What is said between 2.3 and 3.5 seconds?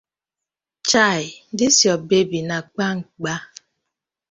na kpangba.